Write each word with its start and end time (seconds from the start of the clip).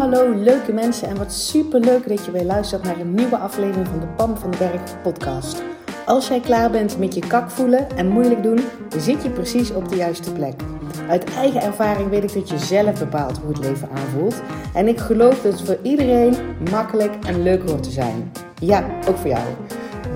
hallo 0.00 0.34
leuke 0.34 0.72
mensen 0.72 1.08
en 1.08 1.16
wat 1.16 1.32
super 1.32 1.80
leuk 1.80 2.08
dat 2.08 2.24
je 2.24 2.30
weer 2.30 2.44
luistert 2.44 2.82
naar 2.82 3.00
een 3.00 3.14
nieuwe 3.14 3.36
aflevering 3.36 3.88
van 3.88 4.00
de 4.00 4.06
Pam 4.06 4.36
van 4.36 4.50
den 4.50 4.58
Berg 4.58 5.02
podcast. 5.02 5.62
Als 6.06 6.28
jij 6.28 6.40
klaar 6.40 6.70
bent 6.70 6.98
met 6.98 7.14
je 7.14 7.20
kak 7.20 7.50
voelen 7.50 7.90
en 7.96 8.08
moeilijk 8.08 8.42
doen, 8.42 8.58
dan 8.88 9.00
zit 9.00 9.22
je 9.22 9.30
precies 9.30 9.72
op 9.72 9.88
de 9.88 9.96
juiste 9.96 10.32
plek. 10.32 10.60
Uit 11.08 11.34
eigen 11.34 11.62
ervaring 11.62 12.08
weet 12.08 12.22
ik 12.22 12.34
dat 12.34 12.48
je 12.48 12.58
zelf 12.58 12.98
bepaalt 12.98 13.38
hoe 13.38 13.48
het 13.48 13.58
leven 13.58 13.88
aanvoelt. 13.90 14.42
En 14.74 14.88
ik 14.88 14.98
geloof 14.98 15.42
dat 15.42 15.52
het 15.52 15.62
voor 15.62 15.78
iedereen 15.82 16.34
makkelijk 16.70 17.14
en 17.26 17.42
leuk 17.42 17.68
hoort 17.68 17.82
te 17.82 17.90
zijn. 17.90 18.32
Ja, 18.60 18.84
ook 19.08 19.16
voor 19.16 19.30
jou. 19.30 19.46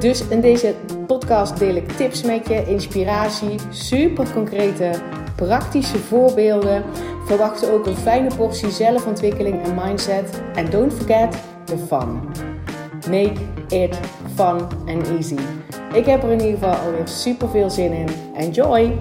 Dus 0.04 0.28
in 0.28 0.40
deze 0.40 0.74
podcast 1.06 1.58
deel 1.58 1.74
ik 1.74 1.88
tips 1.88 2.22
met 2.22 2.48
je, 2.48 2.64
inspiratie, 2.66 3.58
super 3.70 4.32
concrete, 4.32 4.90
praktische 5.36 5.98
voorbeelden. 5.98 6.84
Verwacht 7.26 7.70
ook 7.70 7.86
een 7.86 7.96
fijne 7.96 8.34
portie 8.36 8.70
zelfontwikkeling 8.70 9.62
en 9.62 9.74
mindset. 9.74 10.42
En 10.54 10.70
don't 10.70 10.92
forget 10.92 11.36
the 11.64 11.76
fun. 11.76 12.20
Make 13.10 13.40
it 13.68 13.98
fun 14.34 14.60
and 14.86 15.08
easy. 15.08 15.38
Ik 15.94 16.06
heb 16.06 16.22
er 16.22 16.30
in 16.30 16.40
ieder 16.40 16.58
geval 16.58 16.74
alweer 16.74 17.08
super 17.08 17.48
veel 17.48 17.70
zin 17.70 17.92
in. 17.92 18.08
Enjoy! 18.36 18.98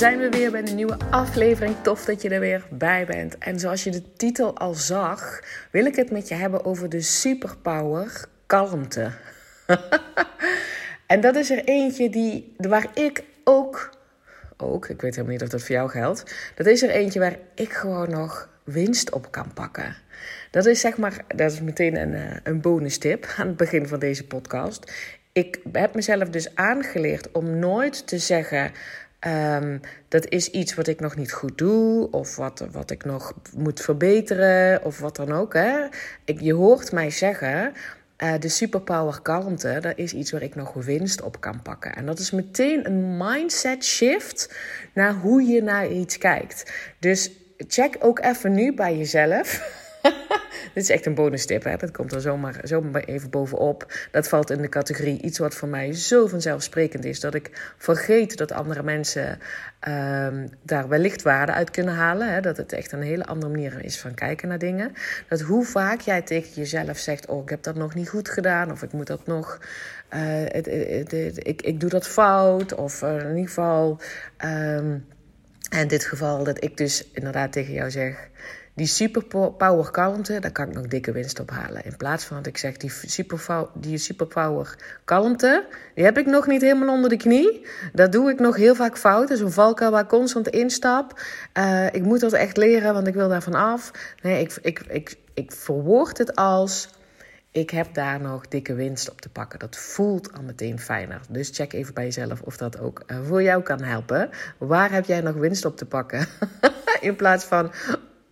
Zijn 0.00 0.18
we 0.18 0.28
weer 0.28 0.50
bij 0.50 0.62
een 0.62 0.74
nieuwe 0.74 0.96
aflevering. 1.10 1.76
Tof 1.82 2.04
dat 2.04 2.22
je 2.22 2.28
er 2.28 2.40
weer 2.40 2.66
bij 2.70 3.06
bent. 3.06 3.38
En 3.38 3.58
zoals 3.58 3.84
je 3.84 3.90
de 3.90 4.12
titel 4.16 4.58
al 4.58 4.74
zag, 4.74 5.40
wil 5.70 5.84
ik 5.84 5.96
het 5.96 6.10
met 6.10 6.28
je 6.28 6.34
hebben 6.34 6.64
over 6.64 6.88
de 6.88 7.00
superpower 7.00 8.24
kalmte. 8.46 9.10
en 11.06 11.20
dat 11.20 11.36
is 11.36 11.50
er 11.50 11.64
eentje 11.64 12.10
die, 12.10 12.54
waar 12.56 12.86
ik 12.94 13.24
ook, 13.44 13.90
ook, 14.56 14.88
ik 14.88 15.00
weet 15.00 15.14
helemaal 15.14 15.32
niet 15.32 15.42
of 15.42 15.48
dat 15.48 15.62
voor 15.62 15.74
jou 15.74 15.90
geldt, 15.90 16.52
dat 16.54 16.66
is 16.66 16.82
er 16.82 16.90
eentje 16.90 17.20
waar 17.20 17.38
ik 17.54 17.72
gewoon 17.72 18.10
nog 18.10 18.48
winst 18.64 19.12
op 19.12 19.30
kan 19.30 19.52
pakken. 19.52 19.96
Dat 20.50 20.66
is 20.66 20.80
zeg 20.80 20.96
maar, 20.96 21.24
dat 21.36 21.52
is 21.52 21.60
meteen 21.60 21.96
een, 21.96 22.14
eh, 22.14 22.36
een 22.42 22.60
bonus 22.60 22.98
tip 22.98 23.34
aan 23.36 23.46
het 23.46 23.56
begin 23.56 23.86
van 23.86 23.98
deze 23.98 24.26
podcast. 24.26 24.92
Ik 25.32 25.60
heb 25.72 25.94
mezelf 25.94 26.28
dus 26.28 26.54
aangeleerd 26.54 27.32
om 27.32 27.58
nooit 27.58 28.06
te 28.06 28.18
zeggen. 28.18 28.72
Ehm, 29.20 29.78
dat 30.08 30.28
is 30.28 30.50
iets 30.50 30.74
wat 30.74 30.86
ik 30.86 31.00
nog 31.00 31.16
niet 31.16 31.32
goed 31.32 31.58
doe, 31.58 32.10
of 32.10 32.36
wat, 32.36 32.64
wat 32.70 32.90
ik 32.90 33.04
nog 33.04 33.34
moet 33.56 33.80
verbeteren, 33.80 34.84
of 34.84 34.98
wat 34.98 35.16
dan 35.16 35.32
ook. 35.32 35.54
Hè. 35.54 35.86
Ik, 36.24 36.40
je 36.40 36.54
hoort 36.54 36.92
mij 36.92 37.10
zeggen: 37.10 37.72
uh, 38.18 38.32
de 38.38 38.48
superpower 38.48 39.20
kalmte, 39.22 39.78
dat 39.80 39.98
is 39.98 40.12
iets 40.12 40.30
waar 40.30 40.42
ik 40.42 40.54
nog 40.54 40.72
winst 40.72 41.22
op 41.22 41.40
kan 41.40 41.62
pakken. 41.62 41.94
En 41.94 42.06
dat 42.06 42.18
is 42.18 42.30
meteen 42.30 42.86
een 42.86 43.16
mindset 43.16 43.84
shift 43.84 44.54
naar 44.94 45.14
hoe 45.14 45.42
je 45.42 45.62
naar 45.62 45.88
iets 45.88 46.18
kijkt. 46.18 46.72
Dus 46.98 47.30
check 47.56 47.96
ook 47.98 48.20
even 48.20 48.52
nu 48.52 48.74
bij 48.74 48.96
jezelf. 48.96 49.78
Dit 50.74 50.82
is 50.82 50.90
echt 50.90 51.06
een 51.06 51.14
bonus 51.14 51.46
tip, 51.46 51.64
hè? 51.64 51.76
dat 51.76 51.90
komt 51.90 52.12
er 52.12 52.20
zomaar, 52.20 52.60
zomaar 52.62 53.04
even 53.04 53.30
bovenop. 53.30 53.92
Dat 54.10 54.28
valt 54.28 54.50
in 54.50 54.62
de 54.62 54.68
categorie 54.68 55.22
iets 55.22 55.38
wat 55.38 55.54
voor 55.54 55.68
mij 55.68 55.92
zo 55.92 56.26
vanzelfsprekend 56.26 57.04
is... 57.04 57.20
dat 57.20 57.34
ik 57.34 57.74
vergeet 57.78 58.36
dat 58.36 58.52
andere 58.52 58.82
mensen 58.82 59.38
um, 59.88 60.48
daar 60.62 60.88
wellicht 60.88 61.22
waarde 61.22 61.52
uit 61.52 61.70
kunnen 61.70 61.94
halen. 61.94 62.32
Hè? 62.32 62.40
Dat 62.40 62.56
het 62.56 62.72
echt 62.72 62.92
een 62.92 63.02
hele 63.02 63.24
andere 63.24 63.52
manier 63.52 63.84
is 63.84 63.98
van 63.98 64.14
kijken 64.14 64.48
naar 64.48 64.58
dingen. 64.58 64.92
Dat 65.28 65.40
hoe 65.40 65.64
vaak 65.64 66.00
jij 66.00 66.22
tegen 66.22 66.52
jezelf 66.54 66.98
zegt... 66.98 67.26
oh, 67.26 67.42
ik 67.42 67.48
heb 67.48 67.62
dat 67.62 67.74
nog 67.74 67.94
niet 67.94 68.08
goed 68.08 68.28
gedaan 68.28 68.70
of 68.70 68.82
ik 68.82 68.92
moet 68.92 69.06
dat 69.06 69.26
nog... 69.26 69.58
Uh, 70.14 70.20
het, 70.44 70.66
het, 70.66 71.46
ik, 71.46 71.62
ik 71.62 71.80
doe 71.80 71.90
dat 71.90 72.06
fout 72.06 72.74
of 72.74 73.02
uh, 73.02 73.18
in 73.18 73.28
ieder 73.28 73.48
geval... 73.48 74.00
Um, 74.44 75.06
in 75.78 75.88
dit 75.88 76.04
geval 76.04 76.44
dat 76.44 76.64
ik 76.64 76.76
dus 76.76 77.08
inderdaad 77.12 77.52
tegen 77.52 77.72
jou 77.72 77.90
zeg 77.90 78.28
die 78.80 78.88
superpower 78.88 79.90
kalmte, 79.90 80.38
daar 80.38 80.52
kan 80.52 80.68
ik 80.68 80.74
nog 80.74 80.86
dikke 80.86 81.12
winst 81.12 81.40
op 81.40 81.50
halen. 81.50 81.84
In 81.84 81.96
plaats 81.96 82.24
van 82.24 82.36
dat 82.36 82.46
ik 82.46 82.58
zeg, 82.58 82.76
die 82.76 82.90
superpower, 82.90 83.68
die 83.74 83.98
superpower 83.98 84.76
kalmte, 85.04 85.66
die 85.94 86.04
heb 86.04 86.18
ik 86.18 86.26
nog 86.26 86.46
niet 86.46 86.60
helemaal 86.60 86.94
onder 86.94 87.10
de 87.10 87.16
knie. 87.16 87.66
Dat 87.92 88.12
doe 88.12 88.30
ik 88.30 88.38
nog 88.38 88.56
heel 88.56 88.74
vaak 88.74 88.98
fout. 88.98 89.28
Dat 89.28 89.36
is 89.36 89.42
een 89.44 89.52
valkuil 89.52 89.90
waar 89.90 90.06
constant 90.06 90.48
instap. 90.48 91.20
Uh, 91.58 91.86
ik 91.86 92.02
moet 92.02 92.20
dat 92.20 92.32
echt 92.32 92.56
leren, 92.56 92.94
want 92.94 93.06
ik 93.06 93.14
wil 93.14 93.28
daarvan 93.28 93.54
af. 93.54 93.90
Nee, 94.22 94.40
ik, 94.40 94.58
ik, 94.62 94.80
ik, 94.88 95.16
ik 95.34 95.52
verwoord 95.52 96.18
het 96.18 96.34
als... 96.34 96.88
Ik 97.52 97.70
heb 97.70 97.94
daar 97.94 98.20
nog 98.20 98.48
dikke 98.48 98.74
winst 98.74 99.10
op 99.10 99.20
te 99.20 99.28
pakken. 99.28 99.58
Dat 99.58 99.76
voelt 99.76 100.32
al 100.32 100.42
meteen 100.42 100.78
fijner. 100.78 101.20
Dus 101.28 101.50
check 101.52 101.72
even 101.72 101.94
bij 101.94 102.04
jezelf 102.04 102.40
of 102.40 102.56
dat 102.56 102.78
ook 102.78 103.02
uh, 103.06 103.18
voor 103.26 103.42
jou 103.42 103.62
kan 103.62 103.82
helpen. 103.82 104.30
Waar 104.58 104.92
heb 104.92 105.04
jij 105.04 105.20
nog 105.20 105.34
winst 105.34 105.64
op 105.64 105.76
te 105.76 105.86
pakken? 105.86 106.26
In 107.00 107.16
plaats 107.16 107.44
van, 107.44 107.72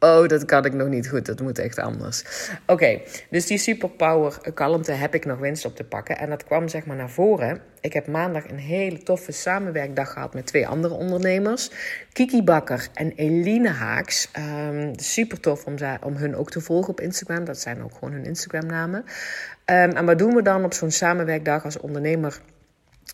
Oh, 0.00 0.26
dat 0.26 0.44
kan 0.44 0.64
ik 0.64 0.72
nog 0.72 0.88
niet 0.88 1.08
goed. 1.08 1.26
Dat 1.26 1.40
moet 1.40 1.58
echt 1.58 1.78
anders. 1.78 2.24
Oké, 2.66 3.00
dus 3.30 3.46
die 3.46 3.58
superpower 3.58 4.52
kalmte 4.54 4.92
heb 4.92 5.14
ik 5.14 5.24
nog 5.24 5.38
winst 5.38 5.64
op 5.64 5.76
te 5.76 5.84
pakken. 5.84 6.18
En 6.18 6.30
dat 6.30 6.44
kwam 6.44 6.68
zeg 6.68 6.86
maar 6.86 6.96
naar 6.96 7.10
voren. 7.10 7.60
Ik 7.80 7.92
heb 7.92 8.06
maandag 8.06 8.48
een 8.48 8.58
hele 8.58 9.02
toffe 9.02 9.32
samenwerkdag 9.32 10.12
gehad 10.12 10.34
met 10.34 10.46
twee 10.46 10.68
andere 10.68 10.94
ondernemers. 10.94 11.70
Kiki 12.12 12.42
Bakker 12.42 12.88
en 12.94 13.12
Eline 13.16 13.68
Haaks. 13.68 14.30
Um, 14.68 14.92
super 14.98 15.40
tof 15.40 15.64
om, 15.64 15.74
om 16.02 16.16
hun 16.16 16.36
ook 16.36 16.50
te 16.50 16.60
volgen 16.60 16.90
op 16.90 17.00
Instagram. 17.00 17.44
Dat 17.44 17.60
zijn 17.60 17.82
ook 17.82 17.94
gewoon 17.94 18.12
hun 18.12 18.24
Instagram 18.24 18.66
namen. 18.66 19.00
Um, 19.00 19.90
en 19.90 20.04
wat 20.04 20.18
doen 20.18 20.34
we 20.34 20.42
dan 20.42 20.64
op 20.64 20.72
zo'n 20.72 20.90
samenwerkdag 20.90 21.64
als 21.64 21.78
ondernemer? 21.78 22.40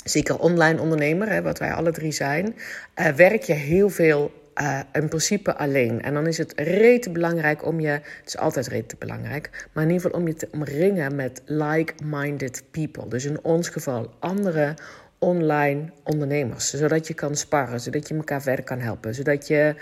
Zeker 0.04 0.38
online 0.38 0.80
ondernemer, 0.80 1.28
hè, 1.28 1.42
wat 1.42 1.58
wij 1.58 1.72
alle 1.72 1.92
drie 1.92 2.12
zijn. 2.12 2.54
Uh, 2.96 3.06
werk 3.06 3.42
je 3.42 3.52
heel 3.52 3.88
veel 3.88 4.32
uh, 4.60 4.80
in 4.92 5.08
principe 5.08 5.56
alleen. 5.56 6.02
En 6.02 6.14
dan 6.14 6.26
is 6.26 6.38
het 6.38 6.52
rete 6.56 7.10
belangrijk 7.10 7.66
om 7.66 7.80
je, 7.80 7.88
het 7.88 8.26
is 8.26 8.36
altijd 8.36 8.66
rete 8.66 8.96
belangrijk, 8.98 9.68
maar 9.72 9.84
in 9.84 9.90
ieder 9.90 10.04
geval 10.04 10.20
om 10.20 10.26
je 10.26 10.34
te 10.34 10.48
omringen 10.52 11.14
met 11.14 11.42
like-minded 11.44 12.62
people. 12.70 13.08
Dus 13.08 13.24
in 13.24 13.44
ons 13.44 13.68
geval 13.68 14.14
andere 14.18 14.74
online 15.18 15.90
ondernemers, 16.02 16.70
zodat 16.70 17.06
je 17.06 17.14
kan 17.14 17.36
sparren, 17.36 17.80
zodat 17.80 18.08
je 18.08 18.14
elkaar 18.14 18.42
verder 18.42 18.64
kan 18.64 18.80
helpen, 18.80 19.14
zodat 19.14 19.46
je 19.46 19.74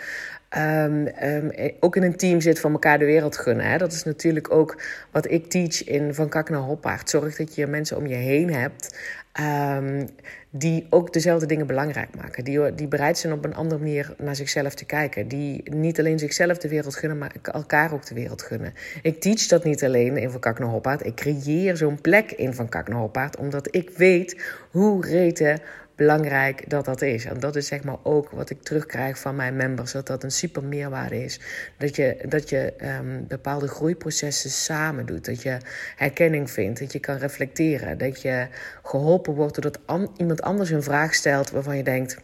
um, 0.58 1.08
um, 1.22 1.50
ook 1.80 1.96
in 1.96 2.02
een 2.02 2.16
team 2.16 2.40
zit 2.40 2.60
van 2.60 2.72
elkaar 2.72 2.98
de 2.98 3.04
wereld 3.04 3.38
gunnen. 3.38 3.66
Hè? 3.66 3.78
Dat 3.78 3.92
is 3.92 4.02
natuurlijk 4.02 4.52
ook 4.54 4.82
wat 5.10 5.30
ik 5.30 5.50
teach 5.50 5.84
in 5.84 6.14
Van 6.14 6.28
Kak 6.28 6.50
naar 6.50 6.60
Hoppaard. 6.60 7.10
Zorg 7.10 7.36
dat 7.36 7.54
je 7.54 7.66
mensen 7.66 7.96
om 7.96 8.06
je 8.06 8.14
heen 8.14 8.52
hebt 8.52 8.98
um, 9.40 10.08
die 10.50 10.86
ook 10.90 11.12
dezelfde 11.12 11.46
dingen 11.46 11.66
belangrijk 11.66 12.16
maken. 12.16 12.44
Die, 12.44 12.74
die 12.74 12.88
bereid 12.88 13.18
zijn 13.18 13.32
op 13.32 13.44
een 13.44 13.54
andere 13.54 13.80
manier 13.80 14.14
naar 14.18 14.36
zichzelf 14.36 14.74
te 14.74 14.84
kijken. 14.84 15.28
Die 15.28 15.70
niet 15.70 15.98
alleen 15.98 16.18
zichzelf 16.18 16.58
de 16.58 16.68
wereld 16.68 16.96
gunnen, 16.96 17.18
maar 17.18 17.32
elkaar 17.42 17.92
ook 17.92 18.06
de 18.06 18.14
wereld 18.14 18.42
gunnen. 18.42 18.74
Ik 19.02 19.20
teach 19.20 19.46
dat 19.46 19.64
niet 19.64 19.84
alleen 19.84 20.16
in 20.16 20.30
Van 20.30 20.40
Kak 20.40 20.58
naar 20.58 20.68
Hoppaard. 20.68 21.06
Ik 21.06 21.14
creëer 21.14 21.76
zo'n 21.76 22.00
plek 22.00 22.32
in 22.32 22.54
Van 22.54 22.68
Kak 22.68 22.88
naar 22.88 22.98
Hoppaard, 22.98 23.36
omdat 23.36 23.74
ik 23.74 23.90
weet 23.96 24.42
hoe 24.70 25.06
reten 25.06 25.60
belangrijk 25.96 26.70
dat 26.70 26.84
dat 26.84 27.02
is. 27.02 27.24
En 27.24 27.40
dat 27.40 27.56
is 27.56 27.66
zeg 27.66 27.84
maar 27.84 27.98
ook 28.02 28.30
wat 28.30 28.50
ik 28.50 28.62
terugkrijg 28.62 29.18
van 29.18 29.36
mijn 29.36 29.56
members. 29.56 29.92
Dat 29.92 30.06
dat 30.06 30.22
een 30.22 30.30
super 30.30 30.64
meerwaarde 30.64 31.24
is. 31.24 31.40
Dat 31.78 31.96
je, 31.96 32.16
dat 32.28 32.48
je 32.48 32.74
um, 33.00 33.26
bepaalde 33.28 33.68
groeiprocessen 33.68 34.50
samen 34.50 35.06
doet. 35.06 35.24
Dat 35.24 35.42
je 35.42 35.56
herkenning 35.96 36.50
vindt. 36.50 36.80
Dat 36.80 36.92
je 36.92 36.98
kan 36.98 37.16
reflecteren. 37.16 37.98
Dat 37.98 38.22
je 38.22 38.46
geholpen 38.82 39.34
wordt 39.34 39.54
doordat 39.54 39.86
an 39.86 40.10
iemand 40.16 40.42
anders 40.42 40.70
een 40.70 40.82
vraag 40.82 41.14
stelt 41.14 41.50
waarvan 41.50 41.76
je 41.76 41.82
denkt 41.82 42.16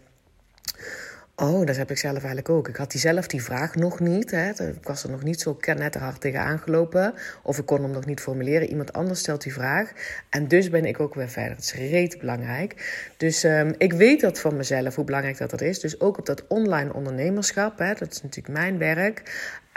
Oh, 1.40 1.66
dat 1.66 1.76
heb 1.76 1.90
ik 1.90 1.98
zelf 1.98 2.16
eigenlijk 2.16 2.48
ook. 2.48 2.68
Ik 2.68 2.76
had 2.76 2.90
die 2.90 3.00
zelf 3.00 3.26
die 3.26 3.42
vraag 3.42 3.74
nog 3.74 4.00
niet. 4.00 4.30
Hè. 4.30 4.48
Ik 4.50 4.82
was 4.82 5.02
er 5.04 5.10
nog 5.10 5.22
niet 5.22 5.40
zo 5.40 5.54
knetterhard 5.54 6.20
tegen 6.20 6.40
aangelopen. 6.40 7.14
Of 7.42 7.58
ik 7.58 7.66
kon 7.66 7.82
hem 7.82 7.90
nog 7.90 8.06
niet 8.06 8.20
formuleren. 8.20 8.68
Iemand 8.68 8.92
anders 8.92 9.20
stelt 9.20 9.42
die 9.42 9.52
vraag. 9.52 9.92
En 10.30 10.48
dus 10.48 10.70
ben 10.70 10.84
ik 10.84 11.00
ook 11.00 11.14
weer 11.14 11.28
verder. 11.28 11.56
Het 11.56 11.64
is 11.64 11.74
reet 11.74 12.18
belangrijk. 12.18 12.74
Dus 13.16 13.44
um, 13.44 13.74
ik 13.76 13.92
weet 13.92 14.20
dat 14.20 14.40
van 14.40 14.56
mezelf, 14.56 14.94
hoe 14.94 15.04
belangrijk 15.04 15.38
dat 15.38 15.50
dat 15.50 15.60
is. 15.60 15.80
Dus 15.80 16.00
ook 16.00 16.18
op 16.18 16.26
dat 16.26 16.46
online 16.46 16.92
ondernemerschap, 16.92 17.78
hè, 17.78 17.94
dat 17.94 18.10
is 18.10 18.22
natuurlijk 18.22 18.58
mijn 18.58 18.78
werk, 18.78 19.22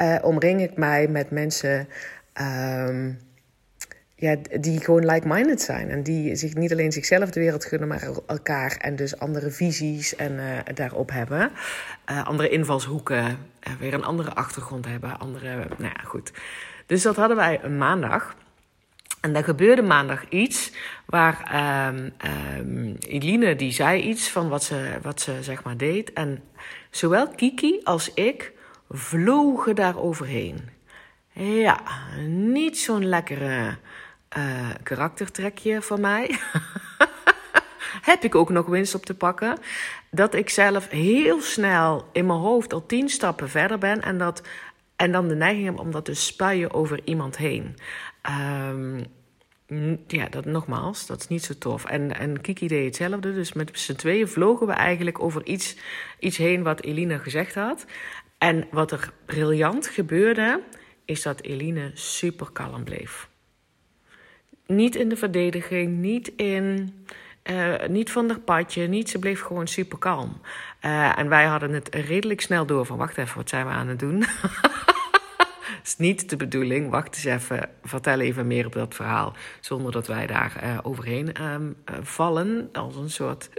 uh, 0.02 0.18
omring 0.22 0.62
ik 0.62 0.78
mij 0.78 1.08
met 1.08 1.32
mensen... 1.32 1.88
Um, 2.88 3.20
ja, 4.22 4.36
die 4.60 4.80
gewoon 4.80 5.06
like-minded 5.06 5.62
zijn. 5.62 5.90
En 5.90 6.04
die 6.04 6.36
zich 6.36 6.54
niet 6.54 6.72
alleen 6.72 6.92
zichzelf 6.92 7.30
de 7.30 7.40
wereld 7.40 7.66
gunnen, 7.66 7.88
maar 7.88 8.10
elkaar. 8.28 8.78
En 8.78 8.96
dus 8.96 9.20
andere 9.20 9.52
visies 9.52 10.16
en 10.16 10.32
uh, 10.32 10.58
daarop 10.74 11.12
hebben. 11.12 11.52
Uh, 12.12 12.26
andere 12.26 12.50
invalshoeken, 12.50 13.24
uh, 13.24 13.74
weer 13.80 13.94
een 13.94 14.04
andere 14.04 14.34
achtergrond 14.34 14.86
hebben. 14.86 15.20
Andere, 15.20 15.56
nou 15.56 15.94
ja, 15.96 16.04
goed. 16.04 16.32
Dus 16.86 17.02
dat 17.02 17.16
hadden 17.16 17.38
wij 17.38 17.60
een 17.64 17.78
maandag. 17.78 18.36
En 19.22 19.36
er 19.36 19.44
gebeurde 19.44 19.82
maandag 19.82 20.30
iets 20.30 20.72
waar 21.06 21.38
um, 21.88 22.14
um, 22.58 22.96
Eline 23.00 23.56
die 23.56 23.72
zei 23.72 24.02
iets 24.02 24.30
van 24.30 24.50
wat 24.50 24.64
ze, 24.64 24.98
wat 25.02 25.22
ze 25.22 25.38
zeg 25.42 25.64
maar 25.64 25.78
deed. 25.78 26.14
En 26.14 26.44
zowel 26.90 27.28
Kiki 27.28 27.80
als 27.84 28.14
ik 28.14 28.52
vlogen 28.90 29.76
daar 29.76 30.00
overheen. 30.00 30.70
Ja, 31.34 31.80
niet 32.28 32.78
zo'n 32.78 33.06
lekkere 33.06 33.78
uh, 34.38 34.70
karaktertrekje 34.84 35.82
van 35.82 36.02
mij. 36.02 36.30
heb 38.02 38.24
ik 38.24 38.36
ook 38.36 38.50
nog 38.50 38.66
winst 38.66 38.96
op 38.96 39.06
te 39.06 39.14
pakken. 39.14 39.58
Dat 40.12 40.34
ik 40.34 40.50
zelf 40.50 40.90
heel 40.90 41.42
snel 41.42 42.10
in 42.12 42.26
mijn 42.26 42.40
hoofd 42.40 42.74
al 42.74 42.86
tien 42.86 43.10
stappen 43.10 43.50
verder 43.50 43.78
ben 43.78 44.02
en, 44.02 44.18
dat, 44.18 44.42
en 44.96 45.12
dan 45.12 45.28
de 45.28 45.36
neiging 45.36 45.66
heb 45.66 45.80
om 45.80 45.92
dat 45.92 46.06
te 46.06 46.14
spuien 46.14 46.74
over 46.74 47.00
iemand 47.04 47.38
heen. 47.38 47.76
Um, 48.70 49.06
ja, 50.08 50.30
dat 50.30 50.46
nogmaals, 50.46 51.06
dat 51.06 51.20
is 51.20 51.28
niet 51.28 51.44
zo 51.44 51.54
tof. 51.58 51.86
En, 51.86 52.18
en 52.18 52.42
Kiki 52.42 52.68
deed 52.68 52.86
hetzelfde. 52.86 53.34
Dus 53.34 53.54
met 53.54 53.70
z'n 53.74 53.96
tweeën 53.96 54.28
vlogen 54.28 54.68
we 54.68 54.74
eigenlijk 54.74 55.22
over 55.22 55.46
iets, 55.46 55.76
iets 56.20 56.38
heen 56.38 56.64
wat 56.64 56.82
Eline 56.82 57.20
gezegd 57.20 57.56
had. 57.56 57.86
En 58.38 58.68
wat 58.72 58.92
er 58.92 59.14
briljant 59.26 59.88
gebeurde, 59.88 60.62
is 61.06 61.22
dat 61.22 61.42
Eline 61.42 61.92
super 61.94 62.52
kalm 62.52 62.84
bleef. 62.84 63.30
Niet 64.72 64.96
in 64.96 65.10
de 65.10 65.16
verdediging, 65.16 65.98
niet 65.98 66.32
in. 66.36 66.94
Uh, 67.44 67.74
niet 67.88 68.12
van 68.12 68.30
haar 68.30 68.40
padje, 68.40 68.88
niet. 68.88 69.10
Ze 69.10 69.20
bleef 69.20 69.42
gewoon 69.42 69.68
super 69.68 69.98
kalm. 69.98 70.42
Uh, 70.86 71.20
en 71.20 71.30
wij 71.30 71.46
hadden 71.46 71.74
het 71.74 71.96
redelijk 71.96 72.42
snel 72.42 72.66
door 72.66 72.86
van: 72.86 72.98
wacht 72.98 73.18
even, 73.18 73.38
wat 73.38 73.50
zijn 73.50 73.66
we 73.66 73.72
aan 73.72 73.88
het 73.88 74.00
doen? 74.00 74.24
is 75.84 75.98
niet 75.98 76.30
de 76.30 76.36
bedoeling. 76.36 76.90
Wacht 76.90 77.16
eens 77.16 77.24
even, 77.24 77.70
vertel 77.84 78.20
even 78.20 78.48
meer 78.48 78.66
op 78.66 78.74
dat 78.74 78.96
verhaal. 78.96 79.34
Zonder 79.60 79.92
dat 79.92 80.08
wij 80.08 80.28
daar 80.28 80.62
uh, 80.64 80.78
overheen 80.82 81.44
um, 81.44 81.76
uh, 81.92 81.96
vallen. 82.02 82.70
Als 82.74 82.96
een 82.96 83.10
soort 83.10 83.50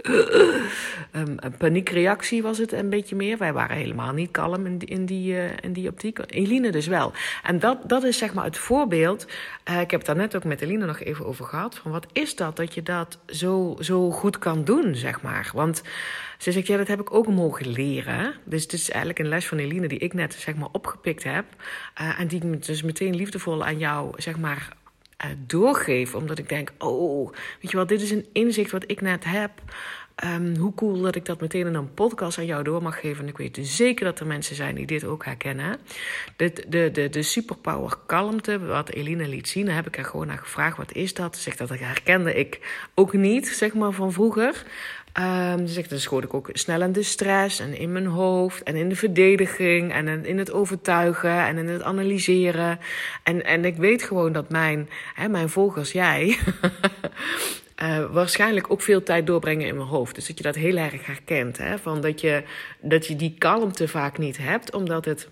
um, 1.11 1.35
een 1.35 1.57
paniekreactie 1.57 2.41
was 2.41 2.57
het 2.57 2.71
een 2.71 2.89
beetje 2.89 3.15
meer. 3.15 3.37
Wij 3.37 3.53
waren 3.53 3.75
helemaal 3.77 4.13
niet 4.13 4.31
kalm 4.31 4.65
in 4.65 4.77
die, 4.77 4.89
in 4.89 5.05
die, 5.05 5.35
in 5.61 5.73
die 5.73 5.89
optiek. 5.89 6.19
Eline 6.27 6.71
dus 6.71 6.87
wel. 6.87 7.11
En 7.43 7.59
dat, 7.59 7.89
dat 7.89 8.03
is 8.03 8.17
zeg 8.17 8.33
maar 8.33 8.45
het 8.45 8.57
voorbeeld. 8.57 9.23
ik 9.63 9.91
heb 9.91 9.91
het 9.91 10.05
daar 10.05 10.15
net 10.15 10.35
ook 10.35 10.43
met 10.43 10.61
Eline 10.61 10.85
nog 10.85 10.99
even 10.99 11.25
over 11.25 11.45
gehad. 11.45 11.75
Van 11.75 11.91
wat 11.91 12.07
is 12.13 12.35
dat 12.35 12.55
dat 12.55 12.73
je 12.73 12.83
dat 12.83 13.19
zo, 13.27 13.75
zo 13.79 14.11
goed 14.11 14.37
kan 14.39 14.63
doen, 14.63 14.95
zeg 14.95 15.21
maar. 15.21 15.51
Want 15.53 15.81
ze 16.37 16.51
zegt, 16.51 16.67
ja, 16.67 16.77
dat 16.77 16.87
heb 16.87 16.99
ik 16.99 17.13
ook 17.13 17.27
mogen 17.27 17.67
leren. 17.67 18.33
Dus 18.43 18.63
het 18.63 18.73
is 18.73 18.89
eigenlijk 18.89 19.19
een 19.19 19.27
les 19.27 19.47
van 19.47 19.57
Eline 19.57 19.87
die 19.87 19.99
ik 19.99 20.13
net 20.13 20.33
zeg 20.33 20.55
maar 20.55 20.69
opgepikt 20.71 21.23
heb. 21.23 21.45
En 22.17 22.27
die 22.27 22.43
ik 22.43 22.65
dus 22.65 22.81
meteen 22.81 23.15
liefdevol 23.15 23.65
aan 23.65 23.77
jou 23.77 24.21
zeg 24.21 24.37
maar 24.37 24.75
uh, 25.25 25.31
doorgeef. 25.47 26.15
Omdat 26.15 26.39
ik 26.39 26.49
denk, 26.49 26.71
oh, 26.77 27.31
weet 27.31 27.71
je 27.71 27.77
wel, 27.77 27.87
dit 27.87 28.01
is 28.01 28.11
een 28.11 28.25
inzicht 28.31 28.71
wat 28.71 28.83
ik 28.87 29.01
net 29.01 29.23
heb. 29.23 29.51
Um, 30.23 30.55
hoe 30.55 30.73
cool 30.73 31.01
dat 31.01 31.15
ik 31.15 31.25
dat 31.25 31.41
meteen 31.41 31.67
in 31.67 31.73
een 31.73 31.93
podcast 31.93 32.37
aan 32.37 32.45
jou 32.45 32.63
door 32.63 32.81
mag 32.81 32.99
geven. 32.99 33.23
En 33.23 33.29
ik 33.29 33.37
weet 33.37 33.59
zeker 33.61 34.05
dat 34.05 34.19
er 34.19 34.27
mensen 34.27 34.55
zijn 34.55 34.75
die 34.75 34.85
dit 34.85 35.03
ook 35.03 35.25
herkennen. 35.25 35.79
De, 36.35 36.53
de, 36.67 36.91
de, 36.91 37.09
de 37.09 37.21
superpower 37.21 37.97
kalmte, 38.05 38.59
wat 38.59 38.89
Eline 38.89 39.27
liet 39.27 39.47
zien, 39.47 39.69
heb 39.69 39.87
ik 39.87 39.97
er 39.97 40.05
gewoon 40.05 40.27
naar 40.27 40.37
gevraagd. 40.37 40.77
Wat 40.77 40.91
is 40.91 41.13
dat? 41.13 41.37
Zegt 41.37 41.57
dat 41.57 41.69
herkende 41.69 42.33
ik 42.33 42.59
ook 42.95 43.13
niet, 43.13 43.47
zeg 43.47 43.73
maar, 43.73 43.91
van 43.91 44.11
vroeger. 44.11 44.63
Um, 45.19 45.57
dus 45.57 45.77
ik, 45.77 45.89
dan 45.89 45.99
schoot 45.99 46.23
ik 46.23 46.33
ook 46.33 46.49
snel 46.53 46.81
in 46.81 46.91
de 46.91 47.03
stress 47.03 47.59
en 47.59 47.77
in 47.77 47.91
mijn 47.91 48.05
hoofd 48.05 48.63
en 48.63 48.75
in 48.75 48.89
de 48.89 48.95
verdediging 48.95 49.93
en 49.93 50.25
in 50.25 50.37
het 50.37 50.51
overtuigen 50.51 51.45
en 51.45 51.57
in 51.57 51.67
het 51.67 51.81
analyseren. 51.81 52.79
En, 53.23 53.45
en 53.45 53.65
ik 53.65 53.75
weet 53.75 54.03
gewoon 54.03 54.31
dat 54.31 54.49
mijn, 54.49 54.89
hè, 55.13 55.27
mijn 55.27 55.49
volgers, 55.49 55.91
jij, 55.91 56.37
uh, 57.81 58.05
waarschijnlijk 58.11 58.71
ook 58.71 58.81
veel 58.81 59.03
tijd 59.03 59.27
doorbrengen 59.27 59.67
in 59.67 59.75
mijn 59.75 59.87
hoofd. 59.87 60.15
Dus 60.15 60.27
dat 60.27 60.37
je 60.37 60.43
dat 60.43 60.55
heel 60.55 60.77
erg 60.77 61.05
herkent. 61.05 61.57
Hè? 61.57 61.77
Van 61.77 62.01
dat, 62.01 62.21
je, 62.21 62.43
dat 62.81 63.07
je 63.07 63.15
die 63.15 63.35
kalmte 63.37 63.87
vaak 63.87 64.17
niet 64.17 64.37
hebt, 64.37 64.73
omdat 64.73 65.05
het 65.05 65.27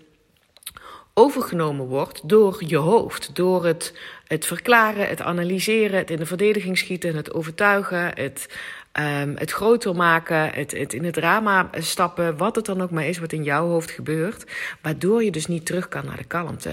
overgenomen 1.14 1.86
wordt 1.86 2.28
door 2.28 2.62
je 2.66 2.76
hoofd. 2.76 3.36
Door 3.36 3.64
het, 3.64 3.94
het 4.26 4.46
verklaren, 4.46 5.08
het 5.08 5.22
analyseren, 5.22 5.98
het 5.98 6.10
in 6.10 6.16
de 6.16 6.26
verdediging 6.26 6.78
schieten, 6.78 7.16
het 7.16 7.34
overtuigen, 7.34 8.10
het 8.14 8.48
Um, 8.98 9.36
het 9.36 9.50
groter 9.50 9.94
maken, 9.94 10.50
het, 10.50 10.70
het 10.70 10.92
in 10.92 11.04
het 11.04 11.14
drama 11.14 11.70
stappen, 11.72 12.36
wat 12.36 12.56
het 12.56 12.64
dan 12.64 12.82
ook 12.82 12.90
maar 12.90 13.06
is 13.06 13.18
wat 13.18 13.32
in 13.32 13.42
jouw 13.42 13.66
hoofd 13.66 13.90
gebeurt, 13.90 14.52
waardoor 14.82 15.24
je 15.24 15.30
dus 15.30 15.46
niet 15.46 15.66
terug 15.66 15.88
kan 15.88 16.04
naar 16.04 16.16
de 16.16 16.24
kalmte. 16.24 16.72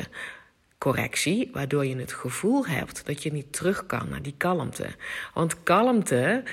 Correctie, 0.77 1.49
waardoor 1.53 1.85
je 1.85 1.95
het 1.95 2.13
gevoel 2.13 2.65
hebt 2.65 3.05
dat 3.05 3.23
je 3.23 3.31
niet 3.31 3.53
terug 3.53 3.85
kan 3.85 4.07
naar 4.09 4.21
die 4.21 4.35
kalmte. 4.37 4.87
Want 5.33 5.63
kalmte 5.63 6.43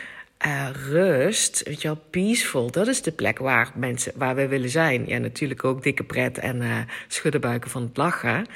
uh, 0.46 0.68
rust, 0.88 1.62
weet 1.62 1.82
je 1.82 1.88
wel, 1.88 2.02
peaceful, 2.10 2.70
dat 2.70 2.86
is 2.86 3.02
de 3.02 3.12
plek 3.12 3.38
waar 3.38 3.70
mensen, 3.74 4.12
waar 4.16 4.34
we 4.34 4.48
willen 4.48 4.70
zijn. 4.70 5.06
Ja, 5.06 5.18
natuurlijk 5.18 5.64
ook 5.64 5.82
dikke 5.82 6.04
pret 6.04 6.38
en 6.38 6.62
uh, 6.62 6.78
schuddenbuiken 7.08 7.70
van 7.70 7.82
het 7.82 7.96
lachen. 7.96 8.46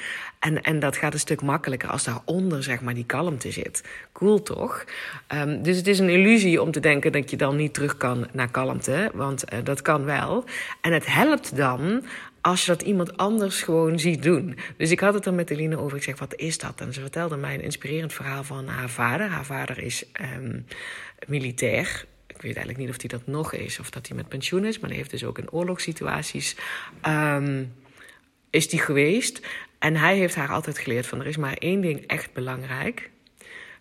En, 0.40 0.62
en 0.62 0.78
dat 0.78 0.96
gaat 0.96 1.12
een 1.12 1.18
stuk 1.18 1.42
makkelijker 1.42 1.88
als 1.88 2.04
daaronder, 2.04 2.62
zeg 2.62 2.80
maar, 2.80 2.94
die 2.94 3.04
kalmte 3.04 3.50
zit. 3.50 3.84
Cool 4.12 4.42
toch? 4.42 4.84
Um, 5.34 5.62
dus 5.62 5.76
het 5.76 5.86
is 5.86 5.98
een 5.98 6.08
illusie 6.08 6.62
om 6.62 6.70
te 6.70 6.80
denken 6.80 7.12
dat 7.12 7.30
je 7.30 7.36
dan 7.36 7.56
niet 7.56 7.74
terug 7.74 7.96
kan 7.96 8.26
naar 8.32 8.50
kalmte, 8.50 9.10
want 9.14 9.52
uh, 9.52 9.58
dat 9.64 9.82
kan 9.82 10.04
wel. 10.04 10.44
En 10.80 10.92
het 10.92 11.06
helpt 11.06 11.56
dan 11.56 12.04
als 12.40 12.64
je 12.64 12.70
dat 12.70 12.82
iemand 12.82 13.16
anders 13.16 13.62
gewoon 13.62 13.98
ziet 13.98 14.22
doen. 14.22 14.58
Dus 14.76 14.90
ik 14.90 15.00
had 15.00 15.14
het 15.14 15.26
er 15.26 15.34
met 15.34 15.50
Eline 15.50 15.78
over. 15.78 15.96
Ik 15.96 16.02
zeg, 16.02 16.18
wat 16.18 16.34
is 16.34 16.58
dat? 16.58 16.80
En 16.80 16.92
ze 16.92 17.00
vertelde 17.00 17.36
mij 17.36 17.54
een 17.54 17.62
inspirerend 17.62 18.12
verhaal 18.12 18.44
van 18.44 18.66
haar 18.66 18.90
vader. 18.90 19.28
Haar 19.28 19.44
vader 19.44 19.78
is 19.78 20.04
um, 20.36 20.66
militair. 21.26 22.04
Ik 22.26 22.42
weet 22.42 22.56
eigenlijk 22.56 22.78
niet 22.78 22.88
of 22.88 23.00
hij 23.00 23.08
dat 23.08 23.26
nog 23.26 23.52
is 23.52 23.78
of 23.78 23.90
dat 23.90 24.06
hij 24.08 24.16
met 24.16 24.28
pensioen 24.28 24.64
is. 24.64 24.78
Maar 24.78 24.88
hij 24.88 24.98
heeft 24.98 25.10
dus 25.10 25.24
ook 25.24 25.38
in 25.38 25.50
oorlogssituaties... 25.50 26.56
Um, 27.06 27.72
is 28.50 28.68
die 28.68 28.80
geweest. 28.80 29.46
En 29.80 29.96
hij 29.96 30.16
heeft 30.16 30.34
haar 30.34 30.50
altijd 30.50 30.78
geleerd 30.78 31.06
van 31.06 31.20
er 31.20 31.26
is 31.26 31.36
maar 31.36 31.54
één 31.54 31.80
ding 31.80 32.06
echt 32.06 32.32
belangrijk. 32.32 33.10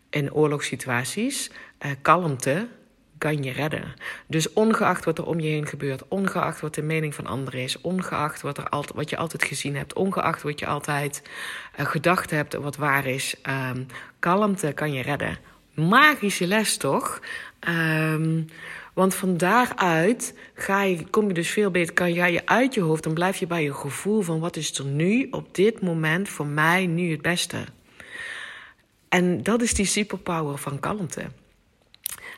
In 0.09 0.33
oorlogssituaties, 0.33 1.51
uh, 1.85 1.91
kalmte 2.01 2.67
kan 3.17 3.43
je 3.43 3.51
redden. 3.51 3.93
Dus 4.27 4.53
ongeacht 4.53 5.05
wat 5.05 5.17
er 5.17 5.25
om 5.25 5.39
je 5.39 5.49
heen 5.49 5.67
gebeurt, 5.67 6.07
ongeacht 6.07 6.59
wat 6.59 6.75
de 6.75 6.81
mening 6.81 7.15
van 7.15 7.27
anderen 7.27 7.59
is, 7.59 7.81
ongeacht 7.81 8.41
wat, 8.41 8.57
er 8.57 8.69
altijd, 8.69 8.95
wat 8.95 9.09
je 9.09 9.17
altijd 9.17 9.43
gezien 9.43 9.75
hebt, 9.75 9.93
ongeacht 9.93 10.41
wat 10.41 10.59
je 10.59 10.65
altijd 10.65 11.21
uh, 11.79 11.85
gedacht 11.85 12.31
hebt 12.31 12.53
wat 12.53 12.75
waar 12.75 13.05
is, 13.05 13.35
um, 13.73 13.85
kalmte 14.19 14.71
kan 14.71 14.93
je 14.93 15.01
redden. 15.01 15.37
Magische 15.73 16.47
les 16.47 16.77
toch? 16.77 17.21
Um, 17.69 18.47
want 18.99 19.15
van 19.15 19.37
daaruit 19.37 20.33
ga 20.53 20.83
je, 20.83 21.09
kom 21.09 21.27
je 21.27 21.33
dus 21.33 21.49
veel 21.49 21.71
beter, 21.71 21.93
kan 21.93 22.13
jij 22.13 22.31
je 22.31 22.45
uit 22.45 22.73
je 22.73 22.81
hoofd, 22.81 23.03
dan 23.03 23.13
blijf 23.13 23.37
je 23.37 23.47
bij 23.47 23.63
je 23.63 23.73
gevoel 23.73 24.21
van 24.21 24.39
wat 24.39 24.55
is 24.55 24.77
er 24.77 24.85
nu 24.85 25.27
op 25.31 25.55
dit 25.55 25.81
moment 25.81 26.29
voor 26.29 26.45
mij 26.45 26.85
nu 26.85 27.11
het 27.11 27.21
beste. 27.21 27.63
En 29.09 29.43
dat 29.43 29.61
is 29.61 29.73
die 29.73 29.85
superpower 29.85 30.57
van 30.57 30.79
kalmte. 30.79 31.25